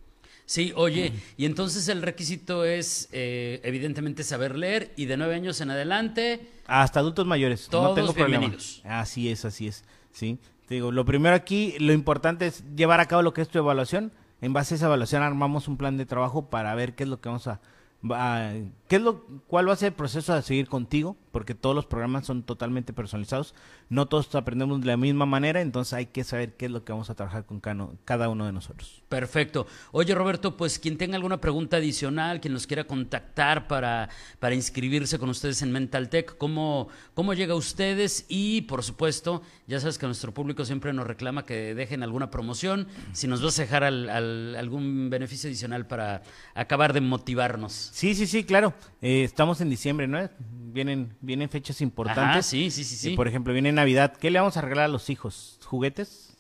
Sí, 0.46 0.74
oye, 0.76 1.14
y 1.38 1.46
entonces 1.46 1.88
el 1.88 2.02
requisito 2.02 2.66
es 2.66 3.08
eh, 3.14 3.62
evidentemente 3.64 4.24
saber 4.24 4.58
leer 4.58 4.92
y 4.98 5.06
de 5.06 5.16
nueve 5.18 5.36
años 5.36 5.62
en 5.62 5.72
adelante. 5.72 6.48
Hasta 6.68 7.00
adultos 7.00 7.26
mayores. 7.26 7.68
no 7.68 7.72
Todos 7.72 7.96
tengo 7.96 8.14
problema. 8.14 8.52
Así 8.84 9.30
es, 9.30 9.46
así 9.46 9.68
es. 9.68 9.84
Sí. 10.12 10.38
Te 10.68 10.76
digo, 10.76 10.92
lo 10.92 11.06
primero 11.06 11.36
aquí, 11.36 11.76
lo 11.80 11.94
importante 11.94 12.48
es 12.48 12.64
llevar 12.76 13.00
a 13.00 13.06
cabo 13.06 13.22
lo 13.22 13.34
que 13.34 13.42
es 13.42 13.50
tu 13.50 13.58
evaluación. 13.58 14.12
En 14.42 14.52
base 14.54 14.74
a 14.74 14.78
esa 14.78 14.86
evaluación 14.88 15.22
armamos 15.24 15.68
un 15.70 15.78
plan 15.78 15.98
de 15.98 16.06
trabajo 16.06 16.50
para 16.50 16.76
ver 16.76 16.94
qué 16.96 17.04
es 17.04 17.10
lo 17.10 17.22
que 17.22 17.30
vamos 17.30 17.48
a, 17.48 17.62
va- 18.10 18.52
qué 18.90 18.98
es 18.98 19.02
lo, 19.02 19.26
cuál 19.48 19.68
va 19.70 19.74
a 19.74 19.78
ser 19.78 19.88
el 19.88 19.94
proceso 19.94 20.34
a 20.34 20.42
seguir 20.42 20.68
contigo, 20.68 21.16
porque 21.34 21.56
todos 21.56 21.76
los 21.76 21.86
programas 21.86 22.26
son 22.26 22.44
totalmente 22.44 22.94
personalizados. 22.94 23.54
No 23.90 24.06
todos 24.06 24.34
aprendemos 24.36 24.80
de 24.80 24.88
la 24.88 24.96
misma 24.98 25.26
manera, 25.26 25.60
entonces 25.60 25.94
hay 25.94 26.06
que 26.06 26.24
saber 26.24 26.56
qué 26.56 26.68
es 26.68 26.72
lo 26.72 26.86
que 26.86 26.94
vamos 26.94 27.10
a 27.10 27.16
trabajar 27.16 27.46
con 27.46 27.60
cada 27.60 28.30
uno 28.30 28.46
de 28.46 28.54
nosotros. 28.54 29.02
Perfecto. 29.10 29.68
Oye, 29.92 30.14
Roberto, 30.16 30.56
pues 30.56 30.80
quien 30.80 30.98
tenga 30.98 31.16
alguna 31.16 31.42
pregunta 31.42 31.78
adicional, 31.78 32.40
quien 32.40 32.54
nos 32.54 32.68
quiera 32.68 32.86
contactar 32.86 33.68
para, 33.68 34.10
para 34.40 34.56
inscribirse 34.56 35.18
con 35.20 35.30
ustedes 35.30 35.62
en 35.64 35.72
Mental 35.72 36.08
Tech, 36.10 36.38
¿cómo, 36.38 36.88
¿cómo 37.16 37.34
llega 37.34 37.54
a 37.54 37.58
ustedes? 37.58 38.26
Y, 38.30 38.62
por 38.62 38.84
supuesto, 38.84 39.42
ya 39.68 39.80
sabes 39.80 39.98
que 39.98 40.06
nuestro 40.06 40.34
público 40.34 40.64
siempre 40.66 40.94
nos 40.94 41.08
reclama 41.08 41.46
que 41.46 41.74
dejen 41.74 42.04
alguna 42.04 42.30
promoción. 42.30 42.88
Si 43.12 43.28
nos 43.28 43.42
vas 43.42 43.58
a 43.58 43.64
dejar 43.64 43.84
al- 43.84 44.10
al- 44.10 44.56
algún 44.56 45.10
beneficio 45.10 45.50
adicional 45.50 45.88
para 45.88 46.22
acabar 46.54 46.94
de 46.94 47.02
motivarnos. 47.02 47.74
Sí, 47.74 48.14
sí, 48.14 48.28
sí, 48.28 48.44
claro. 48.44 48.74
Eh, 49.02 49.24
estamos 49.24 49.60
en 49.62 49.70
diciembre, 49.72 50.08
¿no? 50.08 50.30
Vienen, 50.74 51.16
vienen 51.22 51.50
fechas 51.50 51.82
importantes. 51.82 52.24
Ajá, 52.24 52.42
sí, 52.42 52.72
sí, 52.72 52.84
sí, 52.84 52.96
Y, 52.96 53.12
sí. 53.12 53.16
por 53.16 53.28
ejemplo, 53.28 53.54
viene 53.54 53.72
Navidad. 53.72 54.16
¿Qué 54.18 54.32
le 54.32 54.40
vamos 54.40 54.58
a 54.58 54.62
regalar 54.62 54.86
a 54.86 54.90
los 54.90 55.10
hijos? 55.10 55.60
¿Juguetes? 55.64 56.36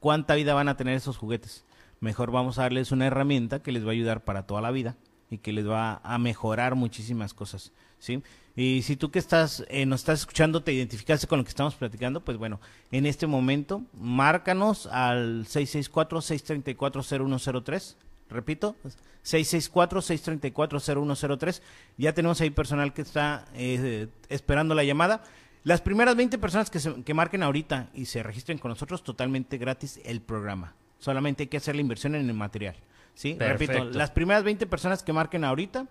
¿Cuánta 0.00 0.34
vida 0.34 0.54
van 0.54 0.68
a 0.68 0.76
tener 0.76 0.94
esos 0.94 1.16
juguetes? 1.16 1.64
Mejor 2.00 2.30
vamos 2.30 2.58
a 2.58 2.62
darles 2.62 2.92
una 2.92 3.06
herramienta 3.06 3.62
que 3.62 3.72
les 3.72 3.84
va 3.84 3.88
a 3.88 3.92
ayudar 3.92 4.22
para 4.22 4.46
toda 4.46 4.60
la 4.60 4.70
vida 4.70 4.96
y 5.30 5.38
que 5.38 5.52
les 5.52 5.68
va 5.68 6.00
a 6.04 6.18
mejorar 6.18 6.74
muchísimas 6.74 7.34
cosas, 7.34 7.72
¿sí? 7.98 8.22
Y 8.54 8.82
si 8.82 8.96
tú 8.96 9.10
que 9.10 9.18
estás, 9.18 9.64
eh, 9.68 9.84
nos 9.86 10.00
estás 10.00 10.20
escuchando, 10.20 10.62
te 10.62 10.72
identificaste 10.72 11.26
con 11.26 11.38
lo 11.38 11.44
que 11.44 11.50
estamos 11.50 11.74
platicando, 11.74 12.24
pues 12.24 12.38
bueno, 12.38 12.60
en 12.90 13.06
este 13.06 13.26
momento, 13.26 13.82
márcanos 13.94 14.86
al 14.86 15.46
664-634-0103 15.46 17.96
Repito, 18.28 18.76
664-634-0103. 19.24 21.62
Ya 21.96 22.12
tenemos 22.14 22.40
ahí 22.40 22.50
personal 22.50 22.92
que 22.92 23.02
está 23.02 23.46
eh, 23.54 24.08
esperando 24.28 24.74
la 24.74 24.82
llamada. 24.84 25.22
Las 25.64 25.80
primeras 25.80 26.14
20 26.16 26.38
personas 26.38 26.70
que, 26.70 26.78
se, 26.80 27.02
que 27.02 27.14
marquen 27.14 27.42
ahorita 27.42 27.88
y 27.94 28.04
se 28.06 28.22
registren 28.22 28.58
con 28.58 28.68
nosotros, 28.70 29.02
totalmente 29.02 29.58
gratis 29.58 30.00
el 30.04 30.20
programa. 30.20 30.76
Solamente 30.98 31.44
hay 31.44 31.48
que 31.48 31.58
hacer 31.58 31.74
la 31.74 31.80
inversión 31.80 32.14
en 32.14 32.28
el 32.28 32.34
material. 32.34 32.76
¿sí? 33.14 33.36
Repito, 33.38 33.84
las 33.84 34.10
primeras 34.10 34.44
20 34.44 34.66
personas 34.66 35.02
que 35.02 35.12
marquen 35.12 35.44
ahorita 35.44 35.86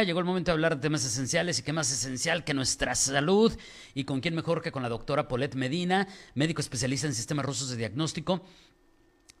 Llegó 0.00 0.20
el 0.20 0.24
momento 0.24 0.50
de 0.50 0.54
hablar 0.54 0.76
de 0.76 0.80
temas 0.80 1.04
esenciales 1.04 1.58
y 1.58 1.62
qué 1.62 1.74
más 1.74 1.92
esencial 1.92 2.44
que 2.44 2.54
nuestra 2.54 2.94
salud 2.94 3.52
y 3.92 4.04
con 4.04 4.22
quién 4.22 4.34
mejor 4.34 4.62
que 4.62 4.72
con 4.72 4.82
la 4.82 4.88
doctora 4.88 5.28
Paulette 5.28 5.54
Medina, 5.54 6.08
médico 6.34 6.62
especialista 6.62 7.06
en 7.06 7.12
sistemas 7.12 7.44
rusos 7.44 7.70
de 7.70 7.76
diagnóstico 7.76 8.40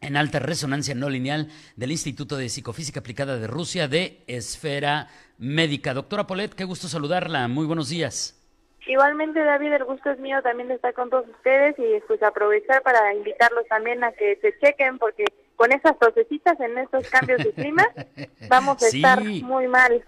en 0.02 0.14
alta 0.14 0.40
resonancia 0.40 0.94
no 0.94 1.08
lineal 1.08 1.48
del 1.76 1.90
Instituto 1.90 2.36
de 2.36 2.50
Psicofísica 2.50 3.00
Aplicada 3.00 3.38
de 3.38 3.46
Rusia 3.46 3.88
de 3.88 4.24
Esfera 4.26 5.08
Médica. 5.38 5.94
Doctora 5.94 6.26
Paulette, 6.26 6.54
qué 6.54 6.64
gusto 6.64 6.86
saludarla. 6.86 7.48
Muy 7.48 7.64
buenos 7.64 7.88
días. 7.88 8.38
Igualmente, 8.86 9.42
David, 9.42 9.72
el 9.72 9.84
gusto 9.84 10.10
es 10.10 10.18
mío 10.18 10.42
también 10.42 10.68
de 10.68 10.74
estar 10.74 10.92
con 10.92 11.08
todos 11.08 11.26
ustedes 11.28 11.76
y 11.78 12.00
pues 12.06 12.22
aprovechar 12.22 12.82
para 12.82 13.14
invitarlos 13.14 13.66
también 13.68 14.04
a 14.04 14.12
que 14.12 14.36
se 14.42 14.58
chequen 14.58 14.98
porque 14.98 15.24
con 15.56 15.72
esas 15.72 15.98
tosecitas 15.98 16.60
en 16.60 16.76
estos 16.76 17.08
cambios 17.08 17.42
de 17.42 17.52
clima 17.52 17.86
vamos 18.48 18.82
a 18.82 18.88
estar 18.88 19.22
muy 19.22 19.66
mal. 19.66 20.04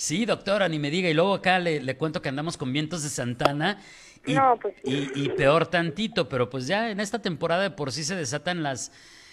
Sí, 0.00 0.24
doctora, 0.24 0.66
ni 0.66 0.78
me 0.78 0.90
diga. 0.90 1.10
Y 1.10 1.12
luego 1.12 1.34
acá 1.34 1.58
le, 1.58 1.82
le 1.82 1.96
cuento 1.98 2.22
que 2.22 2.30
andamos 2.30 2.56
con 2.56 2.72
vientos 2.72 3.02
de 3.02 3.10
Santana. 3.10 3.78
Y, 4.24 4.32
No, 4.32 4.58
pues 4.58 4.74
y, 4.82 5.24
y 5.24 5.28
peor 5.28 5.66
tantito, 5.66 6.26
pero 6.26 6.48
pues 6.48 6.66
ya 6.66 6.90
en 6.90 7.00
esta 7.00 7.20
temporada 7.20 7.64
de 7.64 7.70
por 7.70 7.92
sí 7.92 8.02
se 8.02 8.16
desatan 8.16 8.62
las, 8.62 8.92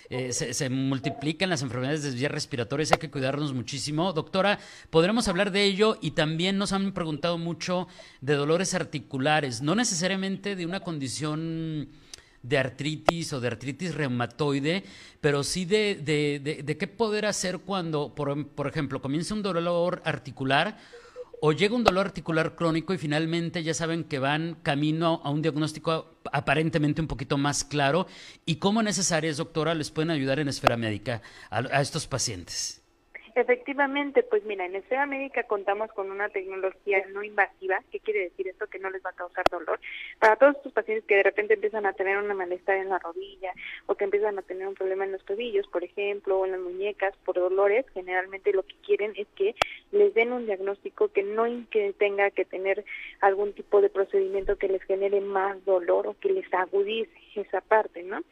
eh, 0.10 0.34
se, 0.34 0.54
se 0.54 0.70
multiplican 0.70 1.50
las 1.50 1.62
enfermedades 1.62 2.04
de 2.04 2.12
vías 2.12 2.32
respiratorias, 2.34 2.92
hay 2.92 2.98
que 2.98 3.10
cuidarnos 3.10 3.54
muchísimo. 3.54 4.12
Doctora, 4.12 4.60
podremos 4.90 5.30
hablar 5.30 5.52
de 5.52 5.64
ello 5.64 5.98
y 6.02 6.12
también 6.12 6.58
nos 6.58 6.74
han 6.74 6.92
preguntado 6.92 7.38
mucho 7.38 7.88
de 8.20 8.34
dolores 8.34 8.74
articulares, 8.74 9.62
no 9.62 9.74
necesariamente 9.74 10.58
de 10.58 10.66
una 10.66 10.82
condición 10.82 11.88
de 12.48 12.58
artritis 12.58 13.34
o 13.34 13.40
de 13.42 13.48
artritis 13.48 13.94
reumatoide, 13.96 14.84
pero 15.22 15.44
sí 15.44 15.66
de, 15.66 15.96
de, 15.96 16.40
de- 16.64 16.64
qué 16.78 16.88
poder 16.88 17.26
hacer 17.26 17.60
cuando, 17.60 18.14
por, 18.16 18.48
por 18.50 18.68
ejemplo, 18.68 19.02
comienza 19.02 19.34
un 19.34 19.44
dolor 19.44 20.02
articular 20.06 20.78
o 21.40 21.52
llega 21.52 21.76
un 21.76 21.84
dolor 21.84 22.08
articular 22.08 22.56
crónico 22.56 22.94
y 22.94 22.98
finalmente 22.98 23.62
ya 23.62 23.74
saben 23.74 24.06
que 24.06 24.18
van 24.18 24.58
camino 24.64 25.22
a 25.24 25.30
un 25.30 25.42
diagnóstico 25.42 26.18
aparentemente 26.32 27.00
un 27.02 27.08
poquito 27.08 27.38
más 27.38 27.64
claro 27.64 28.08
y 28.46 28.56
cómo 28.56 28.82
áreas, 29.12 29.38
doctora, 29.38 29.76
les 29.76 29.92
pueden 29.92 30.10
ayudar 30.10 30.40
en 30.40 30.48
esfera 30.48 30.78
médica 30.78 31.22
a 31.52 31.82
estos 31.82 32.08
pacientes. 32.08 32.82
Efectivamente, 33.38 34.24
pues 34.24 34.44
mira, 34.46 34.66
en 34.66 34.76
Esfera 34.76 35.06
Médica 35.06 35.44
contamos 35.44 35.92
con 35.92 36.10
una 36.10 36.28
tecnología 36.28 37.06
no 37.14 37.22
invasiva. 37.22 37.84
¿Qué 37.92 38.00
quiere 38.00 38.22
decir 38.22 38.48
esto? 38.48 38.66
Que 38.66 38.80
no 38.80 38.90
les 38.90 39.06
va 39.06 39.12
a 39.12 39.14
causar 39.14 39.46
dolor. 39.52 39.80
Para 40.18 40.38
todos 40.38 40.56
estos 40.56 40.74
pacientes 40.74 41.06
que 41.06 41.18
de 41.18 41.22
repente 41.22 41.54
empiezan 41.54 41.86
a 41.86 41.94
tener 41.94 42.18
una 42.18 42.34
malestar 42.34 42.78
en 42.78 42.90
la 42.90 42.98
rodilla 42.98 43.54
o 43.86 43.94
que 43.94 44.06
empiezan 44.06 44.40
a 44.40 44.42
tener 44.42 44.68
un 44.68 44.74
problema 44.74 45.06
en 45.06 45.12
los 45.12 45.24
tobillos, 45.24 45.68
por 45.68 45.84
ejemplo, 45.84 46.40
o 46.40 46.46
en 46.48 46.54
las 46.54 46.62
muñecas 46.62 47.16
por 47.26 47.36
dolores, 47.36 47.86
generalmente 47.94 48.54
lo 48.54 48.64
que 48.64 48.74
quieren 48.84 49.14
es 49.16 49.28
que 49.36 49.54
les 49.92 50.16
den 50.16 50.32
un 50.32 50.48
diagnóstico 50.48 51.10
que 51.10 51.22
no 51.22 51.46
que 51.70 51.94
tenga 51.94 52.32
que 52.32 52.44
tener 52.44 52.86
algún 53.22 53.54
tipo 53.54 53.82
de 53.82 53.92
procedimiento 53.92 54.58
que 54.58 54.68
les 54.68 54.82
genere 54.82 55.22
más 55.22 55.64
dolor 55.64 56.08
o 56.08 56.16
que 56.20 56.32
les 56.32 56.52
agudice 56.52 57.12
esa 57.36 57.62
parte, 57.62 58.02
¿no? 58.02 58.24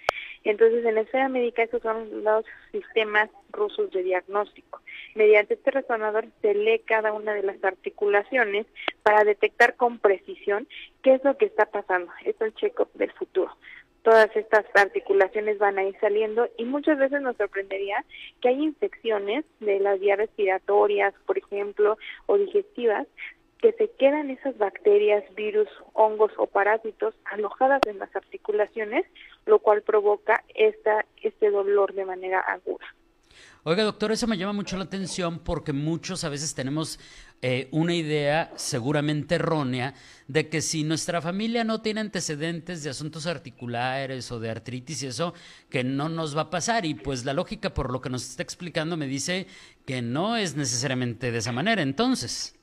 Entonces, 0.43 0.83
en 0.83 0.97
esfera 0.97 1.29
médica, 1.29 1.63
esos 1.63 1.81
son 1.81 2.23
los 2.23 2.45
sistemas 2.71 3.29
rusos 3.51 3.91
de 3.91 4.03
diagnóstico. 4.03 4.81
Mediante 5.15 5.55
este 5.55 5.71
resonador 5.71 6.27
se 6.41 6.53
lee 6.53 6.81
cada 6.85 7.13
una 7.13 7.33
de 7.33 7.43
las 7.43 7.63
articulaciones 7.63 8.65
para 9.03 9.23
detectar 9.23 9.75
con 9.75 9.99
precisión 9.99 10.67
qué 11.03 11.15
es 11.15 11.23
lo 11.23 11.37
que 11.37 11.45
está 11.45 11.65
pasando. 11.65 12.11
Es 12.23 12.39
el 12.41 12.53
check-up 12.55 12.91
del 12.93 13.11
futuro. 13.13 13.55
Todas 14.03 14.29
estas 14.35 14.65
articulaciones 14.75 15.57
van 15.57 15.79
a 15.79 15.83
ir 15.83 15.97
saliendo 15.99 16.47
y 16.57 16.65
muchas 16.65 16.99
veces 16.99 17.21
nos 17.21 17.37
sorprendería 17.37 18.05
que 18.39 18.49
hay 18.49 18.61
infecciones 18.61 19.45
de 19.59 19.79
las 19.79 19.99
vías 19.99 20.19
respiratorias, 20.19 21.13
por 21.25 21.39
ejemplo, 21.39 21.97
o 22.27 22.37
digestivas, 22.37 23.07
que 23.59 23.71
se 23.73 23.89
quedan 23.97 24.29
esas 24.29 24.55
bacterias, 24.59 25.23
virus, 25.33 25.67
hongos 25.93 26.31
o 26.37 26.45
parásitos 26.45 27.15
alojadas 27.25 27.81
en 27.87 27.97
las 27.97 28.15
articulaciones, 28.15 29.05
lo 29.47 29.57
cual 29.57 29.81
provoca 29.81 30.43
esta, 30.53 31.03
este 31.23 31.49
dolor 31.49 31.93
de 31.93 32.05
manera 32.05 32.41
aguda. 32.41 32.85
Oiga, 33.63 33.83
doctor, 33.83 34.11
eso 34.11 34.27
me 34.27 34.37
llama 34.37 34.53
mucho 34.53 34.77
la 34.77 34.83
atención 34.83 35.39
porque 35.39 35.73
muchos 35.73 36.23
a 36.23 36.29
veces 36.29 36.53
tenemos 36.53 36.99
eh, 37.41 37.67
una 37.71 37.93
idea 37.93 38.51
seguramente 38.55 39.35
errónea 39.35 39.93
de 40.27 40.49
que 40.49 40.61
si 40.61 40.83
nuestra 40.83 41.21
familia 41.21 41.63
no 41.63 41.81
tiene 41.81 42.01
antecedentes 42.01 42.83
de 42.83 42.89
asuntos 42.89 43.27
articulares 43.27 44.31
o 44.31 44.39
de 44.39 44.49
artritis 44.49 45.03
y 45.03 45.07
eso, 45.07 45.33
que 45.69 45.83
no 45.83 46.09
nos 46.09 46.35
va 46.35 46.41
a 46.41 46.49
pasar. 46.49 46.85
Y 46.85 46.93
pues 46.95 47.25
la 47.25 47.33
lógica, 47.33 47.73
por 47.73 47.91
lo 47.91 48.01
que 48.01 48.09
nos 48.09 48.29
está 48.29 48.43
explicando, 48.43 48.97
me 48.97 49.07
dice 49.07 49.47
que 49.85 50.01
no 50.01 50.37
es 50.37 50.55
necesariamente 50.55 51.31
de 51.31 51.37
esa 51.37 51.51
manera. 51.51 51.81
Entonces, 51.81 52.55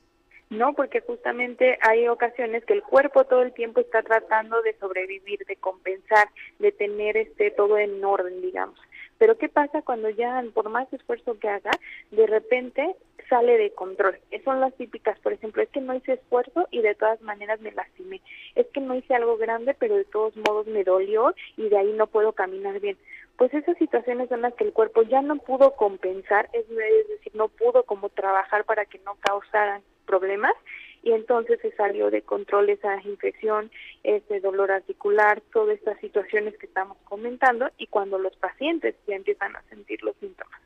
No, 0.50 0.74
porque 0.74 1.00
justamente 1.00 1.78
hay 1.80 2.08
ocasiones 2.08 2.62
que 2.66 2.74
el 2.74 2.82
cuerpo 2.82 3.24
todo 3.24 3.40
el 3.40 3.54
tiempo 3.54 3.80
está 3.80 4.02
tratando 4.02 4.60
de 4.60 4.74
sobrevivir, 4.78 5.46
de 5.46 5.56
compensar, 5.56 6.28
de 6.58 6.72
tener 6.72 7.16
este 7.16 7.50
todo 7.52 7.78
en 7.78 8.04
orden, 8.04 8.42
digamos. 8.42 8.78
Pero 9.22 9.38
¿qué 9.38 9.48
pasa 9.48 9.82
cuando 9.82 10.10
ya, 10.10 10.42
por 10.52 10.68
más 10.68 10.92
esfuerzo 10.92 11.38
que 11.38 11.48
haga, 11.48 11.70
de 12.10 12.26
repente 12.26 12.96
sale 13.28 13.56
de 13.56 13.70
control? 13.70 14.18
Son 14.44 14.58
las 14.58 14.74
típicas, 14.74 15.16
por 15.20 15.32
ejemplo, 15.32 15.62
es 15.62 15.68
que 15.68 15.80
no 15.80 15.94
hice 15.94 16.14
esfuerzo 16.14 16.66
y 16.72 16.82
de 16.82 16.96
todas 16.96 17.22
maneras 17.22 17.60
me 17.60 17.70
lastimé. 17.70 18.20
Es 18.56 18.66
que 18.74 18.80
no 18.80 18.96
hice 18.96 19.14
algo 19.14 19.36
grande, 19.36 19.74
pero 19.78 19.94
de 19.94 20.06
todos 20.06 20.36
modos 20.38 20.66
me 20.66 20.82
dolió 20.82 21.36
y 21.56 21.68
de 21.68 21.78
ahí 21.78 21.92
no 21.92 22.08
puedo 22.08 22.32
caminar 22.32 22.80
bien. 22.80 22.98
Pues 23.36 23.54
esas 23.54 23.78
situaciones 23.78 24.28
son 24.28 24.42
las 24.42 24.54
que 24.54 24.64
el 24.64 24.72
cuerpo 24.72 25.02
ya 25.02 25.22
no 25.22 25.36
pudo 25.36 25.76
compensar, 25.76 26.48
es 26.52 26.68
decir, 26.68 27.32
no 27.36 27.46
pudo 27.46 27.84
como 27.84 28.08
trabajar 28.08 28.64
para 28.64 28.86
que 28.86 28.98
no 29.06 29.14
causaran 29.20 29.82
problemas 30.04 30.54
y 31.02 31.12
entonces 31.12 31.58
se 31.60 31.72
salió 31.72 32.10
de 32.10 32.22
control 32.22 32.70
esa 32.70 33.00
infección, 33.02 33.70
ese 34.04 34.40
dolor 34.40 34.70
articular, 34.70 35.42
todas 35.52 35.76
estas 35.76 35.98
situaciones 36.00 36.56
que 36.58 36.66
estamos 36.66 36.96
comentando 37.04 37.68
y 37.78 37.88
cuando 37.88 38.18
los 38.18 38.36
pacientes 38.36 38.94
ya 39.06 39.16
empiezan 39.16 39.56
a 39.56 39.62
sentir 39.68 40.02
los 40.02 40.16
síntomas. 40.16 40.60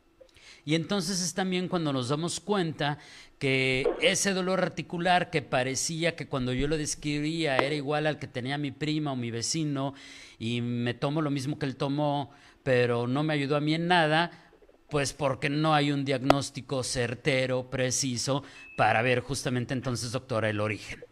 Y 0.63 0.75
entonces 0.75 1.21
es 1.21 1.33
también 1.33 1.69
cuando 1.69 1.93
nos 1.93 2.09
damos 2.09 2.39
cuenta 2.39 2.97
que 3.39 3.89
ese 4.01 4.33
dolor 4.33 4.59
articular 4.59 5.29
que 5.29 5.41
parecía 5.41 6.15
que 6.15 6.27
cuando 6.27 6.51
yo 6.53 6.67
lo 6.67 6.77
describía 6.77 7.57
era 7.57 7.73
igual 7.73 8.05
al 8.05 8.19
que 8.19 8.27
tenía 8.27 8.57
mi 8.57 8.71
prima 8.71 9.13
o 9.13 9.15
mi 9.15 9.31
vecino 9.31 9.93
y 10.39 10.61
me 10.61 10.93
tomo 10.93 11.21
lo 11.21 11.31
mismo 11.31 11.57
que 11.57 11.65
él 11.65 11.77
tomó, 11.77 12.31
pero 12.63 13.07
no 13.07 13.23
me 13.23 13.33
ayudó 13.33 13.55
a 13.55 13.61
mí 13.61 13.75
en 13.75 13.87
nada, 13.87 14.46
pues 14.89 15.13
porque 15.13 15.49
no 15.49 15.73
hay 15.73 15.91
un 15.91 16.05
diagnóstico 16.05 16.83
certero, 16.83 17.69
preciso, 17.69 18.43
para 18.77 19.01
ver 19.01 19.19
justamente 19.19 19.73
entonces, 19.73 20.11
doctora, 20.11 20.49
el 20.49 20.59
origen. 20.59 21.03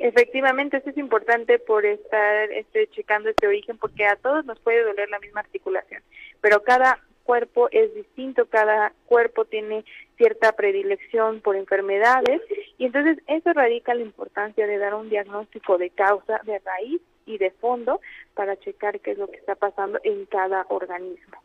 Efectivamente, 0.00 0.76
esto 0.78 0.90
es 0.90 0.98
importante 0.98 1.58
por 1.58 1.86
estar 1.86 2.50
este, 2.52 2.88
checando 2.88 3.30
este 3.30 3.46
origen, 3.46 3.78
porque 3.78 4.04
a 4.04 4.16
todos 4.16 4.44
nos 4.44 4.58
puede 4.60 4.82
doler 4.82 5.08
la 5.08 5.18
misma 5.18 5.40
articulación, 5.40 6.02
pero 6.40 6.62
cada 6.62 7.00
cuerpo 7.22 7.68
es 7.70 7.94
distinto, 7.94 8.46
cada 8.46 8.92
cuerpo 9.06 9.46
tiene 9.46 9.84
cierta 10.18 10.52
predilección 10.52 11.40
por 11.40 11.56
enfermedades, 11.56 12.42
y 12.76 12.84
entonces 12.84 13.18
eso 13.28 13.52
radica 13.54 13.94
la 13.94 14.02
importancia 14.02 14.66
de 14.66 14.76
dar 14.76 14.94
un 14.94 15.08
diagnóstico 15.08 15.78
de 15.78 15.88
causa, 15.90 16.40
de 16.44 16.58
raíz 16.58 17.00
y 17.26 17.38
de 17.38 17.50
fondo 17.52 18.00
para 18.34 18.58
checar 18.60 19.00
qué 19.00 19.12
es 19.12 19.18
lo 19.18 19.28
que 19.28 19.36
está 19.36 19.54
pasando 19.54 19.98
en 20.04 20.26
cada 20.26 20.66
organismo. 20.68 21.36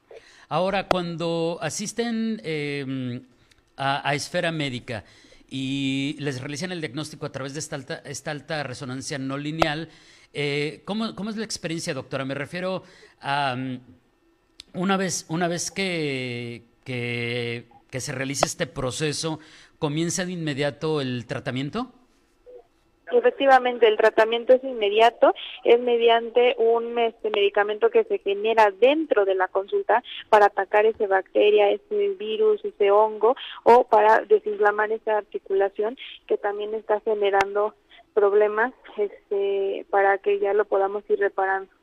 Ahora, 0.48 0.88
cuando 0.88 1.58
asisten 1.62 2.42
eh, 2.44 3.22
a, 3.78 4.13
esfera 4.13 4.52
médica, 4.52 5.04
y 5.52 6.15
les 6.20 6.39
realizan 6.39 6.72
el 6.72 6.80
diagnóstico 6.80 7.26
a 7.26 7.32
través 7.32 7.54
de 7.54 7.60
esta 7.60 7.76
alta, 7.76 8.02
esta 8.06 8.32
alta 8.32 8.62
resonancia 8.63 9.18
no 9.18 9.38
lineal. 9.38 9.89
Eh, 10.32 10.84
¿cómo, 10.86 11.15
¿cómo, 11.15 11.32
es 11.32 11.38
la 11.38 11.46
experiencia, 11.46 11.96
doctora? 11.96 12.24
Me 12.24 12.36
refiero 12.36 12.84
a 13.20 13.56
um, 13.58 13.80
una 14.74 14.98
vez, 14.98 15.26
una 15.30 15.48
vez 15.48 15.72
que, 15.72 16.63
que, 16.84 17.65
se 18.00 18.12
realice 18.12 18.46
este 18.46 18.68
proceso, 18.68 19.39
¿comienza 19.80 20.26
de 20.26 20.34
inmediato 20.34 21.02
el 21.02 21.26
tratamiento? 21.26 21.92
Efectivamente, 23.12 23.88
el 23.88 23.98
tratamiento 23.98 24.54
es 24.54 24.63
inmediato, 24.63 25.34
es 25.63 25.80
mediante 25.80 26.56
un 26.58 26.98
este, 27.00 27.30
medicamento 27.30 27.89
que 27.89 28.04
se 28.04 28.19
genera 28.19 28.72
dentro 28.72 29.26
de 29.26 29.36
la 29.36 29.48
consulta 29.48 30.04
para 30.30 30.48
atacar 30.48 30.86
esa 30.86 31.08
bacteria, 31.08 31.72
ese 31.72 32.10
virus, 32.19 32.63
ese 32.63 32.91
hongo 32.91 33.36
o 33.63 33.86
para 33.86 34.22
desinflamar 34.22 34.91
esa 34.91 35.17
articulación 35.17 35.98
que 36.28 36.38
también 36.38 36.74
está 36.76 37.00
generando 37.02 37.74
problemas 38.13 38.74
este, 38.98 39.86
para 39.89 40.17
que 40.19 40.39
ya 40.39 40.54
lo 40.54 40.65
podamos 40.65 41.04
ir 41.10 41.19
reparando. 41.19 41.79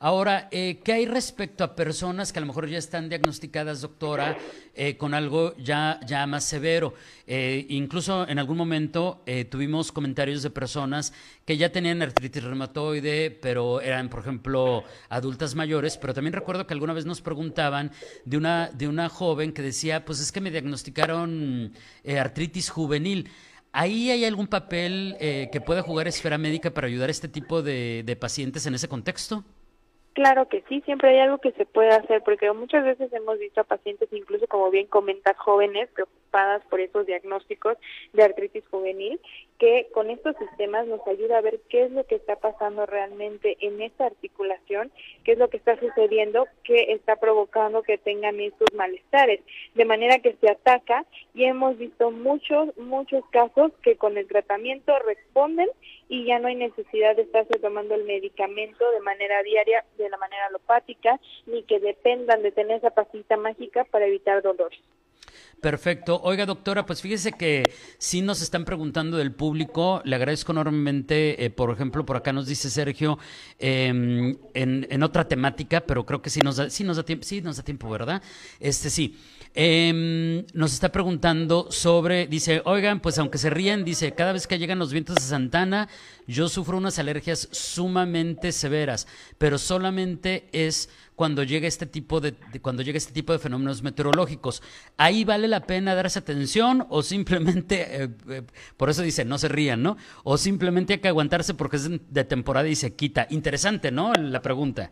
Ahora, 0.00 0.46
eh, 0.52 0.78
¿qué 0.84 0.92
hay 0.92 1.06
respecto 1.06 1.64
a 1.64 1.74
personas 1.74 2.32
que 2.32 2.38
a 2.38 2.40
lo 2.40 2.46
mejor 2.46 2.68
ya 2.68 2.78
están 2.78 3.08
diagnosticadas, 3.08 3.80
doctora, 3.80 4.38
eh, 4.74 4.96
con 4.96 5.12
algo 5.12 5.56
ya, 5.56 5.98
ya 6.06 6.24
más 6.28 6.44
severo? 6.44 6.94
Eh, 7.26 7.66
incluso 7.68 8.28
en 8.28 8.38
algún 8.38 8.56
momento 8.56 9.24
eh, 9.26 9.44
tuvimos 9.44 9.90
comentarios 9.90 10.44
de 10.44 10.50
personas 10.50 11.12
que 11.44 11.56
ya 11.56 11.72
tenían 11.72 12.00
artritis 12.00 12.44
reumatoide, 12.44 13.32
pero 13.32 13.80
eran, 13.80 14.08
por 14.08 14.20
ejemplo, 14.20 14.84
adultas 15.08 15.56
mayores, 15.56 15.96
pero 15.96 16.14
también 16.14 16.32
recuerdo 16.32 16.64
que 16.64 16.74
alguna 16.74 16.92
vez 16.92 17.04
nos 17.04 17.20
preguntaban 17.20 17.90
de 18.24 18.36
una, 18.36 18.70
de 18.72 18.86
una 18.86 19.08
joven 19.08 19.52
que 19.52 19.62
decía, 19.62 20.04
pues 20.04 20.20
es 20.20 20.30
que 20.30 20.40
me 20.40 20.52
diagnosticaron 20.52 21.72
eh, 22.04 22.20
artritis 22.20 22.70
juvenil. 22.70 23.28
¿Ahí 23.72 24.12
hay 24.12 24.24
algún 24.24 24.46
papel 24.46 25.16
eh, 25.18 25.48
que 25.50 25.60
pueda 25.60 25.82
jugar 25.82 26.06
Esfera 26.06 26.38
Médica 26.38 26.70
para 26.70 26.86
ayudar 26.86 27.08
a 27.08 27.12
este 27.12 27.26
tipo 27.26 27.62
de, 27.62 28.04
de 28.06 28.14
pacientes 28.14 28.64
en 28.66 28.74
ese 28.74 28.86
contexto? 28.86 29.44
Claro 30.18 30.48
que 30.48 30.64
sí, 30.68 30.80
siempre 30.80 31.10
hay 31.10 31.20
algo 31.20 31.38
que 31.38 31.52
se 31.52 31.64
puede 31.64 31.90
hacer, 31.90 32.24
porque 32.24 32.50
muchas 32.50 32.84
veces 32.84 33.12
hemos 33.12 33.38
visto 33.38 33.60
a 33.60 33.64
pacientes, 33.64 34.12
incluso 34.12 34.48
como 34.48 34.68
bien 34.68 34.88
comentas, 34.88 35.36
jóvenes, 35.36 35.88
pero 35.94 36.08
preocupadas 36.28 36.62
por 36.68 36.80
esos 36.80 37.06
diagnósticos 37.06 37.76
de 38.12 38.22
artritis 38.22 38.66
juvenil, 38.68 39.20
que 39.58 39.88
con 39.92 40.10
estos 40.10 40.36
sistemas 40.36 40.86
nos 40.86 41.04
ayuda 41.06 41.38
a 41.38 41.40
ver 41.40 41.60
qué 41.68 41.84
es 41.84 41.90
lo 41.90 42.04
que 42.06 42.14
está 42.14 42.36
pasando 42.36 42.86
realmente 42.86 43.56
en 43.60 43.82
esta 43.82 44.06
articulación, 44.06 44.92
qué 45.24 45.32
es 45.32 45.38
lo 45.38 45.48
que 45.48 45.56
está 45.56 45.78
sucediendo, 45.80 46.46
qué 46.62 46.92
está 46.92 47.16
provocando 47.16 47.82
que 47.82 47.98
tengan 47.98 48.38
estos 48.40 48.68
malestares, 48.74 49.40
de 49.74 49.84
manera 49.84 50.20
que 50.20 50.36
se 50.40 50.50
ataca 50.50 51.04
y 51.34 51.44
hemos 51.44 51.76
visto 51.76 52.10
muchos, 52.10 52.76
muchos 52.76 53.24
casos 53.30 53.72
que 53.82 53.96
con 53.96 54.16
el 54.16 54.28
tratamiento 54.28 54.96
responden 55.00 55.68
y 56.08 56.24
ya 56.24 56.38
no 56.38 56.48
hay 56.48 56.54
necesidad 56.54 57.16
de 57.16 57.22
estarse 57.22 57.58
tomando 57.58 57.94
el 57.94 58.04
medicamento 58.04 58.88
de 58.92 59.00
manera 59.00 59.42
diaria, 59.42 59.84
de 59.98 60.08
la 60.08 60.16
manera 60.18 60.46
alopática, 60.46 61.20
ni 61.46 61.64
que 61.64 61.80
dependan 61.80 62.42
de 62.42 62.52
tener 62.52 62.78
esa 62.78 62.90
pastita 62.90 63.36
mágica 63.36 63.84
para 63.84 64.06
evitar 64.06 64.40
dolores. 64.40 64.80
Perfecto. 65.60 66.20
Oiga, 66.22 66.46
doctora, 66.46 66.86
pues 66.86 67.02
fíjese 67.02 67.32
que 67.32 67.64
sí 67.98 68.22
nos 68.22 68.42
están 68.42 68.64
preguntando 68.64 69.16
del 69.16 69.32
público. 69.32 70.00
Le 70.04 70.14
agradezco 70.14 70.52
enormemente, 70.52 71.44
eh, 71.44 71.50
por 71.50 71.70
ejemplo, 71.72 72.06
por 72.06 72.16
acá 72.16 72.32
nos 72.32 72.46
dice 72.46 72.70
Sergio, 72.70 73.18
em, 73.58 74.36
en, 74.54 75.02
otra 75.02 75.26
temática, 75.26 75.80
pero 75.80 76.06
creo 76.06 76.22
que 76.22 76.30
sí 76.30 76.40
nos 76.40 76.56
da, 76.56 76.70
sí 76.70 76.84
nos 76.84 76.96
da 76.96 77.02
tiempo, 77.02 77.24
sí 77.24 77.40
nos 77.40 77.56
da 77.56 77.64
tiempo, 77.64 77.90
¿verdad? 77.90 78.22
Este 78.60 78.88
sí. 78.88 79.16
Eh, 79.54 80.44
nos 80.52 80.74
está 80.74 80.92
preguntando 80.92 81.72
sobre, 81.72 82.28
dice, 82.28 82.62
oigan, 82.64 83.00
pues 83.00 83.18
aunque 83.18 83.38
se 83.38 83.50
ríen, 83.50 83.84
dice, 83.84 84.12
cada 84.12 84.32
vez 84.32 84.46
que 84.46 84.58
llegan 84.58 84.78
los 84.78 84.92
vientos 84.92 85.16
de 85.16 85.22
Santana, 85.22 85.88
yo 86.28 86.48
sufro 86.48 86.76
unas 86.76 86.98
alergias 87.00 87.48
sumamente 87.50 88.52
severas, 88.52 89.08
pero 89.38 89.58
solamente 89.58 90.48
es 90.52 90.90
cuando 91.16 91.42
llega 91.42 91.66
este 91.66 91.86
tipo 91.86 92.20
de, 92.20 92.36
de, 92.52 92.60
cuando 92.60 92.82
llega 92.82 92.96
este 92.96 93.12
tipo 93.12 93.32
de 93.32 93.40
fenómenos 93.40 93.82
meteorológicos. 93.82 94.62
Ahí 94.96 95.24
vale 95.28 95.46
la 95.46 95.60
pena 95.60 95.94
darse 95.94 96.18
atención 96.18 96.86
o 96.88 97.02
simplemente, 97.02 98.02
eh, 98.02 98.08
eh, 98.28 98.42
por 98.76 98.90
eso 98.90 99.02
dice, 99.02 99.24
no 99.24 99.38
se 99.38 99.46
rían, 99.46 99.82
¿no? 99.82 99.96
O 100.24 100.36
simplemente 100.36 100.94
hay 100.94 100.98
que 100.98 101.08
aguantarse 101.08 101.54
porque 101.54 101.76
es 101.76 101.88
de 101.88 102.24
temporada 102.24 102.66
y 102.66 102.74
se 102.74 102.94
quita. 102.94 103.28
Interesante, 103.30 103.92
¿no? 103.92 104.12
La 104.14 104.42
pregunta. 104.42 104.90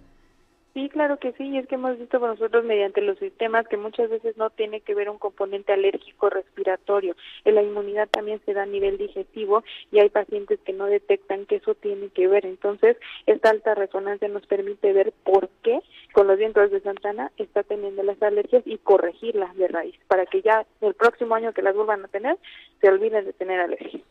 Sí, 0.77 0.91
claro 0.91 1.19
que 1.19 1.33
sí, 1.33 1.45
y 1.45 1.57
es 1.57 1.67
que 1.67 1.77
hemos 1.77 1.99
visto 1.99 2.21
con 2.21 2.29
nosotros 2.29 2.62
mediante 2.62 3.01
los 3.01 3.19
sistemas 3.19 3.67
que 3.67 3.79
muchas 3.79 4.11
veces 4.11 4.37
no 4.37 4.51
tiene 4.51 4.83
que 4.83 4.95
ver 4.95 5.09
un 5.09 5.17
componente 5.17 5.73
alérgico 5.73 6.29
respiratorio. 6.29 7.17
En 7.47 7.55
la 7.55 7.62
inmunidad 7.62 8.11
también 8.11 8.43
se 8.45 8.53
da 8.53 8.65
a 8.65 8.67
nivel 8.67 8.99
digestivo 8.99 9.65
y 9.91 10.01
hay 10.01 10.11
pacientes 10.11 10.61
que 10.67 10.75
no 10.75 10.85
detectan 10.85 11.47
que 11.47 11.57
eso 11.57 11.75
tiene 11.77 12.11
que 12.11 12.29
ver. 12.29 12.45
Entonces, 12.45 12.99
esta 13.25 13.49
alta 13.49 13.75
resonancia 13.75 14.29
nos 14.29 14.47
permite 14.47 14.93
ver 14.93 15.15
por 15.25 15.49
qué 15.62 15.81
con 16.12 16.27
los 16.27 16.37
vientos 16.37 16.71
de 16.71 16.83
Santana 16.83 17.33
está 17.39 17.62
teniendo 17.62 18.03
las 18.03 18.23
alergias 18.23 18.62
y 18.67 18.77
corregirlas 18.77 19.57
de 19.57 19.69
raíz, 19.69 19.99
para 20.09 20.27
que 20.27 20.43
ya 20.43 20.67
el 20.83 20.93
próximo 20.93 21.37
año 21.37 21.55
que 21.55 21.62
las 21.62 21.75
vuelvan 21.75 22.05
a 22.05 22.09
tener, 22.09 22.37
se 22.83 22.91
olviden 22.91 23.25
de 23.25 23.33
tener 23.33 23.61
alergias. 23.61 24.03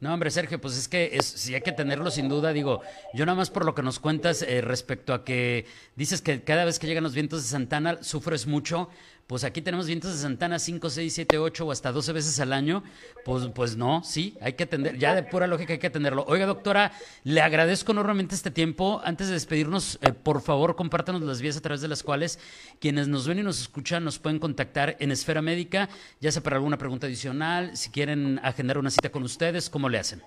No, 0.00 0.14
hombre, 0.14 0.30
Sergio, 0.30 0.60
pues 0.60 0.78
es 0.78 0.86
que 0.86 1.10
es, 1.14 1.26
si 1.26 1.56
hay 1.56 1.60
que 1.60 1.72
tenerlo 1.72 2.08
sin 2.12 2.28
duda, 2.28 2.52
digo, 2.52 2.82
yo 3.14 3.26
nada 3.26 3.34
más 3.34 3.50
por 3.50 3.64
lo 3.64 3.74
que 3.74 3.82
nos 3.82 3.98
cuentas 3.98 4.42
eh, 4.42 4.60
respecto 4.60 5.12
a 5.12 5.24
que 5.24 5.66
dices 5.96 6.22
que 6.22 6.44
cada 6.44 6.64
vez 6.64 6.78
que 6.78 6.86
llegan 6.86 7.02
los 7.02 7.14
vientos 7.14 7.42
de 7.42 7.48
Santana 7.48 8.00
sufres 8.04 8.46
mucho, 8.46 8.90
pues 9.28 9.44
aquí 9.44 9.60
tenemos 9.60 9.86
vientos 9.86 10.10
de 10.10 10.18
Santana 10.18 10.58
5, 10.58 10.88
6, 10.88 11.12
7, 11.12 11.38
8 11.38 11.66
o 11.66 11.70
hasta 11.70 11.92
12 11.92 12.14
veces 12.14 12.40
al 12.40 12.54
año, 12.54 12.82
pues, 13.26 13.46
pues 13.54 13.76
no, 13.76 14.02
sí, 14.02 14.38
hay 14.40 14.54
que 14.54 14.64
atender, 14.64 14.98
ya 14.98 15.14
de 15.14 15.22
pura 15.22 15.46
lógica 15.46 15.74
hay 15.74 15.78
que 15.78 15.88
atenderlo. 15.88 16.24
Oiga, 16.26 16.46
doctora, 16.46 16.92
le 17.24 17.42
agradezco 17.42 17.92
enormemente 17.92 18.34
este 18.34 18.50
tiempo. 18.50 19.02
Antes 19.04 19.26
de 19.26 19.34
despedirnos, 19.34 19.98
eh, 20.00 20.14
por 20.14 20.40
favor, 20.40 20.76
compártanos 20.76 21.20
las 21.20 21.42
vías 21.42 21.58
a 21.58 21.60
través 21.60 21.82
de 21.82 21.88
las 21.88 22.02
cuales 22.02 22.38
quienes 22.80 23.06
nos 23.06 23.28
ven 23.28 23.40
y 23.40 23.42
nos 23.42 23.60
escuchan 23.60 24.02
nos 24.02 24.18
pueden 24.18 24.38
contactar 24.38 24.96
en 24.98 25.12
Esfera 25.12 25.42
Médica, 25.42 25.90
ya 26.22 26.32
sea 26.32 26.42
para 26.42 26.56
alguna 26.56 26.78
pregunta 26.78 27.06
adicional, 27.06 27.76
si 27.76 27.90
quieren 27.90 28.40
agendar 28.42 28.78
una 28.78 28.90
cita 28.90 29.10
con 29.10 29.24
ustedes, 29.24 29.68
¿cómo 29.68 29.90
le 29.90 29.98
hacen? 29.98 30.22